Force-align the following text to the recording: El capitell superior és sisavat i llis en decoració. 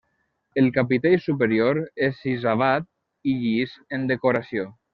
El 0.61 0.69
capitell 0.77 1.17
superior 1.25 1.79
és 2.09 2.17
sisavat 2.23 2.89
i 3.33 3.37
llis 3.45 3.77
en 3.99 4.09
decoració. 4.15 4.69